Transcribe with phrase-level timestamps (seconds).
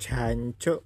[0.00, 0.82] Jancuk